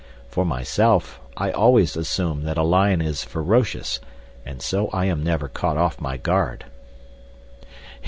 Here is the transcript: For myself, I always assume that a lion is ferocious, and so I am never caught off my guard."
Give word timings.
For 0.29 0.45
myself, 0.45 1.19
I 1.37 1.51
always 1.51 1.95
assume 1.95 2.41
that 2.45 2.57
a 2.57 2.63
lion 2.63 3.03
is 3.03 3.23
ferocious, 3.23 3.99
and 4.43 4.59
so 4.59 4.87
I 4.87 5.05
am 5.05 5.23
never 5.23 5.47
caught 5.47 5.77
off 5.77 6.01
my 6.01 6.17
guard." 6.17 6.65